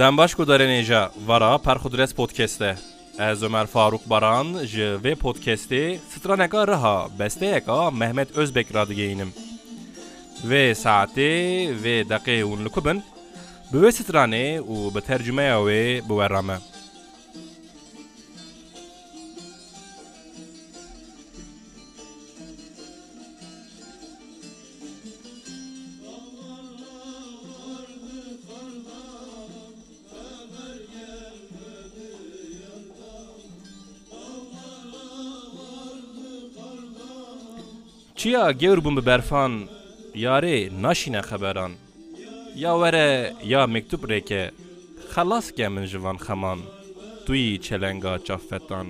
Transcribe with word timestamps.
Дənbaş 0.00 0.32
Qudarenejə 0.32 0.98
vara 1.28 1.58
Parxudres 1.60 2.14
podkastə. 2.16 2.70
Ez 3.20 3.42
Ömer 3.44 3.68
Faruk 3.68 4.06
Baran 4.08 4.54
ji 4.64 4.86
V 5.04 5.12
podcastê 5.22 5.80
straneka 6.14 6.62
riha 6.70 6.92
besteyeka 7.18 7.90
Mehmet 7.90 8.32
Özbek 8.40 8.72
radigeynim. 8.74 9.32
Vê 10.48 10.62
saetê 10.82 11.28
vê 11.84 11.96
deqê 12.14 12.38
hûn 12.48 12.64
li 12.64 12.70
ku 12.72 12.80
bin 12.86 13.04
bi 13.74 13.78
wê 13.84 13.90
stranê 13.98 14.46
û 14.64 14.88
bi 14.96 15.00
tercümeya 15.06 15.58
wê 15.68 16.00
biwerame. 16.08 16.56
Çiya 38.20 38.50
gevrbun 38.50 38.96
bi 38.96 39.06
berfan 39.06 39.52
yarê 40.24 40.82
naşîne 40.82 41.20
xeberan 41.28 41.72
ya 42.62 42.72
were 42.80 43.34
ya 43.44 43.66
mektup 43.66 44.02
rêke 44.10 44.42
xelas 45.14 45.46
ke 45.56 45.68
min 45.68 45.84
ji 45.90 45.98
van 46.04 46.18
xeman 46.26 46.58
tuyî 47.26 47.60
çelenga 47.64 48.14
çafetan 48.26 48.86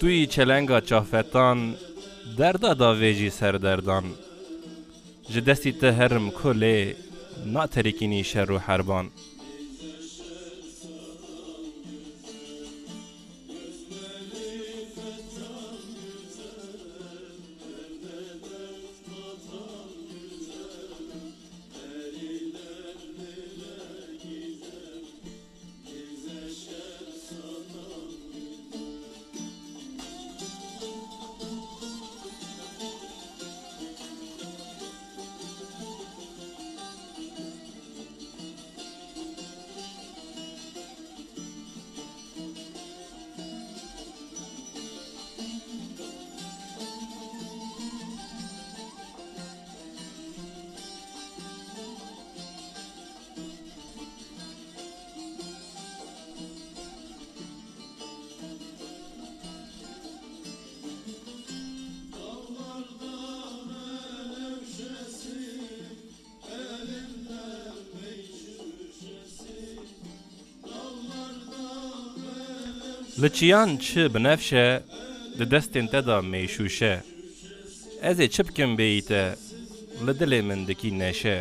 Tuyî 0.00 0.28
çelenga 0.30 0.80
çafetan 0.80 1.58
derda 2.38 2.72
davê 2.82 3.12
jî 3.12 3.30
serderdan. 3.30 4.04
Ji 5.32 5.40
destî 5.46 5.72
te 5.80 5.90
herim 5.98 6.26
ku 6.38 6.50
lê 6.60 6.78
naterikînî 7.54 8.22
şer 8.30 8.48
û 8.56 8.58
herban. 8.66 9.06
Li 73.22 73.32
çiyan 73.32 73.76
çi 73.76 74.14
binevşe 74.14 74.82
di 75.38 75.42
destên 75.50 75.86
te 75.90 76.00
da 76.06 76.16
mêşûşe. 76.32 76.94
Ez 78.10 78.18
ê 78.24 78.28
çi 78.30 78.42
bikim 78.48 78.70
bêyî 78.78 79.02
te 79.08 79.24
li 80.06 80.12
dilê 80.20 80.40
min 80.48 80.60
dikî 80.68 80.90
neşe. 80.98 81.38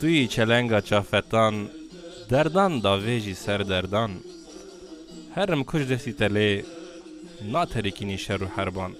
توی 0.00 0.26
چلنگا 0.26 0.80
چافتان 0.80 1.68
دردان 2.28 2.80
دا 2.80 2.98
ویجی 2.98 3.34
سر 3.34 3.58
دردان 3.58 4.10
هرم 5.34 5.62
کش 5.64 5.82
دستی 5.90 6.12
تلی 6.12 6.62
ناترکینی 7.52 8.18
شر 8.18 8.42
و 8.42 8.46
حربان 8.46 8.92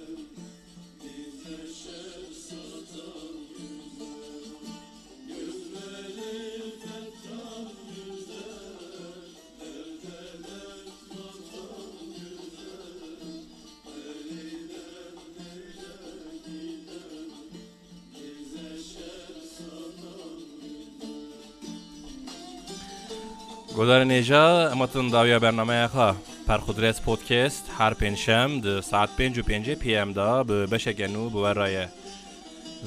گذار 23.77 24.05
نیجا 24.05 24.69
امتن 24.71 25.09
داویا 25.09 25.39
برنامه 25.39 25.87
خا 25.89 26.17
پر 26.47 26.59
خدرس 26.59 27.01
پودکست 27.01 27.65
هر 27.79 27.95
پنجشم 27.95 28.61
ده 28.61 28.81
ساعت 28.81 29.09
پنج 29.19 29.39
و 29.39 29.43
پنج 29.43 29.71
پی 29.71 29.97
ام 29.97 30.13
دا 30.13 30.45
به 30.45 30.67
بشگنو 30.67 31.31
بورایه 31.31 31.89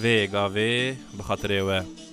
و 0.04 0.26
گاوه 0.32 0.94
بخاطر 1.20 1.64
و 1.64 2.09